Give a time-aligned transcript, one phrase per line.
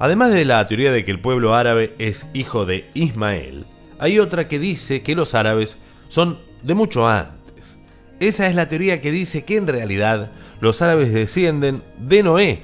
[0.00, 3.66] Además de la teoría de que el pueblo árabe es hijo de Ismael,
[3.98, 5.76] hay otra que dice que los árabes
[6.08, 7.76] son de mucho antes.
[8.18, 10.32] Esa es la teoría que dice que en realidad
[10.62, 12.62] los árabes descienden de Noé,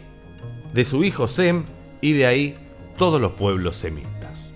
[0.72, 1.64] de su hijo Sem
[2.00, 2.56] y de ahí
[2.96, 4.54] todos los pueblos semitas.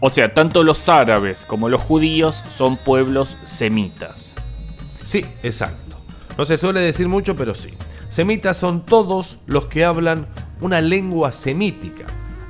[0.00, 4.34] O sea, tanto los árabes como los judíos son pueblos semitas.
[5.04, 5.98] Sí, exacto.
[6.36, 7.74] No se suele decir mucho, pero sí.
[8.08, 10.26] Semitas son todos los que hablan
[10.60, 12.04] una lengua semítica.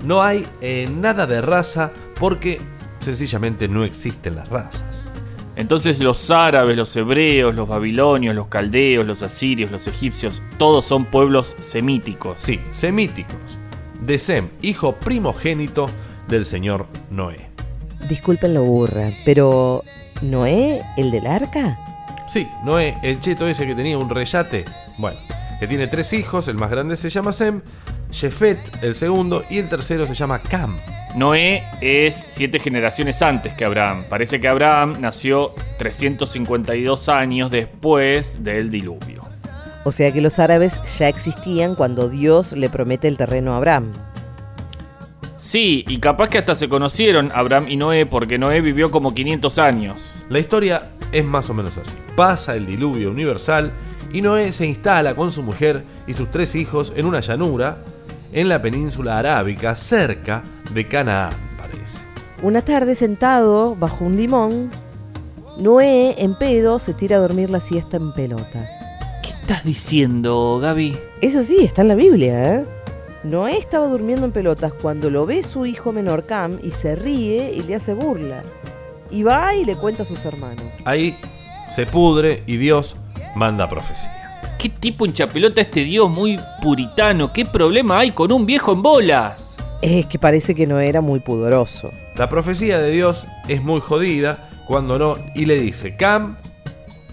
[0.04, 2.60] No hay eh, nada de raza porque
[3.00, 5.08] sencillamente no existen las razas.
[5.56, 11.06] Entonces los árabes, los hebreos, los babilonios, los caldeos, los asirios, los egipcios, todos son
[11.06, 12.40] pueblos semíticos.
[12.40, 13.58] Sí, semíticos.
[14.02, 15.86] De Sem, hijo primogénito
[16.28, 17.48] del señor Noé.
[18.08, 19.82] Disculpen lo burra, pero
[20.20, 21.78] ¿Noé, el del arca?
[22.28, 24.64] Sí, Noé, el cheto ese que tenía un reyate.
[24.98, 25.18] Bueno,
[25.58, 27.62] que tiene tres hijos, el más grande se llama Sem,
[28.10, 30.76] Jefet el segundo y el tercero se llama Cam.
[31.14, 34.04] Noé es siete generaciones antes que Abraham.
[34.08, 39.24] Parece que Abraham nació 352 años después del diluvio.
[39.84, 43.92] O sea que los árabes ya existían cuando Dios le promete el terreno a Abraham.
[45.36, 49.58] Sí, y capaz que hasta se conocieron Abraham y Noé porque Noé vivió como 500
[49.58, 50.12] años.
[50.28, 51.96] La historia es más o menos así.
[52.16, 53.72] Pasa el diluvio universal
[54.12, 57.78] y Noé se instala con su mujer y sus tres hijos en una llanura
[58.32, 62.04] en la península arábica cerca de Canaán, parece.
[62.42, 64.70] Una tarde sentado bajo un limón,
[65.58, 68.68] Noé en pedo se tira a dormir la siesta en pelotas.
[69.22, 70.98] ¿Qué estás diciendo, Gaby?
[71.22, 72.66] Eso sí, está en la Biblia, ¿eh?
[73.24, 77.52] Noé estaba durmiendo en pelotas cuando lo ve su hijo menor Cam y se ríe
[77.52, 78.42] y le hace burla.
[79.10, 80.64] Y va y le cuenta a sus hermanos.
[80.84, 81.16] Ahí
[81.70, 82.96] se pudre y Dios
[83.34, 84.25] manda profecía.
[84.66, 87.32] ¿Qué tipo hinchapelota este Dios muy puritano?
[87.32, 89.56] ¿Qué problema hay con un viejo en bolas?
[89.80, 91.92] Es que parece que no era muy pudoroso.
[92.16, 96.36] La profecía de Dios es muy jodida cuando no y le dice, Cam,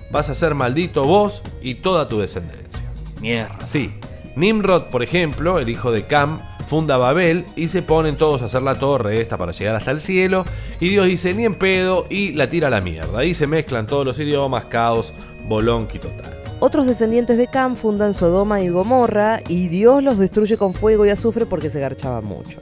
[0.09, 2.91] vas a ser maldito vos y toda tu descendencia.
[3.21, 3.67] Mierda.
[3.67, 3.93] Sí,
[4.35, 8.63] Nimrod, por ejemplo, el hijo de Cam, funda Babel y se ponen todos a hacer
[8.63, 10.43] la torre esta para llegar hasta el cielo.
[10.79, 13.19] Y Dios dice ni en pedo y la tira a la mierda.
[13.19, 15.13] Ahí se mezclan todos los idiomas, caos,
[15.47, 16.42] bolonqui total.
[16.65, 21.09] Otros descendientes de Cam fundan Sodoma y Gomorra y Dios los destruye con fuego y
[21.09, 22.61] azufre porque se garchaban mucho.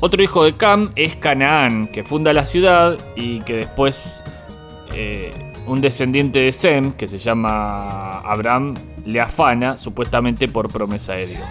[0.00, 4.22] Otro hijo de Cam es Canaán, que funda la ciudad y que después
[4.92, 5.32] eh,
[5.66, 8.74] un descendiente de Sem, que se llama Abraham,
[9.06, 11.48] le afana supuestamente por promesa de Dios.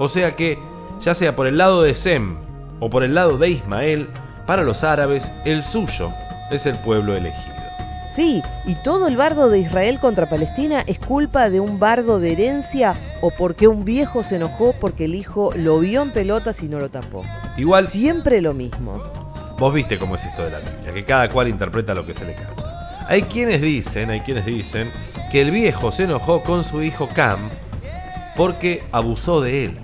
[0.00, 0.58] O sea que,
[1.00, 2.51] ya sea por el lado de Sem
[2.82, 4.08] o por el lado de Ismael,
[4.44, 6.12] para los árabes el suyo
[6.50, 7.54] es el pueblo elegido.
[8.10, 12.32] Sí, y todo el bardo de Israel contra Palestina es culpa de un bardo de
[12.32, 16.68] herencia o porque un viejo se enojó porque el hijo lo vio en pelotas y
[16.68, 17.24] no lo tapó.
[17.56, 19.00] Igual, Siempre lo mismo.
[19.58, 22.24] vos viste cómo es esto de la Biblia, que cada cual interpreta lo que se
[22.24, 23.06] le canta.
[23.06, 24.90] Hay quienes dicen, hay quienes dicen
[25.30, 27.48] que el viejo se enojó con su hijo Cam
[28.36, 29.78] porque abusó de él.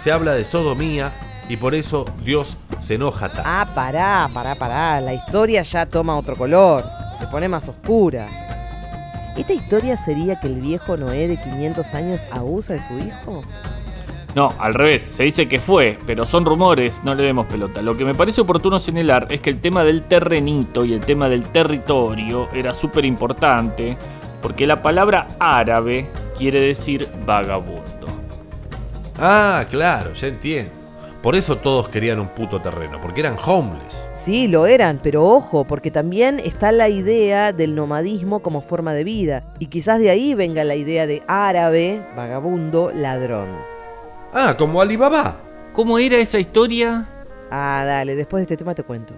[0.00, 1.12] Se habla de sodomía
[1.48, 3.42] y por eso Dios se enoja tanto.
[3.44, 5.00] Ah, pará, pará, pará.
[5.00, 6.84] La historia ya toma otro color.
[7.18, 8.26] Se pone más oscura.
[9.36, 13.42] ¿Esta historia sería que el viejo Noé de 500 años abusa de su hijo?
[14.34, 17.82] No, al revés, se dice que fue, pero son rumores, no le demos pelota.
[17.82, 21.28] Lo que me parece oportuno señalar es que el tema del terrenito y el tema
[21.28, 23.96] del territorio era súper importante,
[24.40, 26.08] porque la palabra árabe
[26.38, 28.06] quiere decir vagabundo.
[29.18, 30.81] Ah, claro, ya entiendo.
[31.22, 34.10] Por eso todos querían un puto terreno, porque eran homeless.
[34.24, 39.04] Sí, lo eran, pero ojo, porque también está la idea del nomadismo como forma de
[39.04, 39.44] vida.
[39.60, 43.48] Y quizás de ahí venga la idea de árabe, vagabundo, ladrón.
[44.32, 45.36] Ah, como Alibaba.
[45.72, 47.06] ¿Cómo era esa historia?
[47.52, 49.14] Ah, dale, después de este tema te cuento.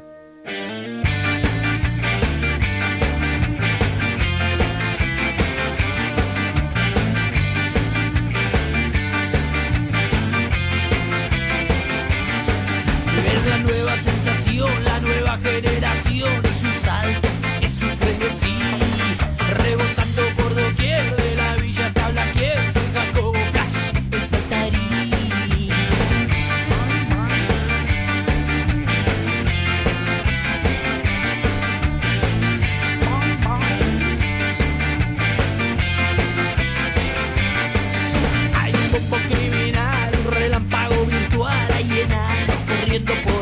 [42.95, 43.34] Corriendo por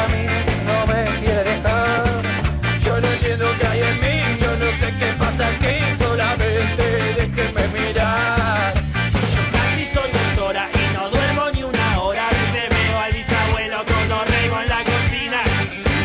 [0.00, 0.26] a mí
[0.66, 2.04] no me quiere dejar.
[2.84, 6.84] Yo no entiendo qué hay en mí, yo no sé qué pasa aquí, solamente
[7.20, 8.72] déjeme mirar.
[9.34, 13.78] Yo casi soy doctora y no duermo ni una hora, y te veo al bisabuelo
[13.90, 15.40] con los en la cocina.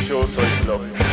[0.08, 1.05] Yo soy flojo.